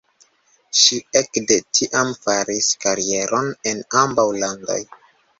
[0.83, 4.79] Ŝi ekde tiam faris karieron en ambaŭ landoj.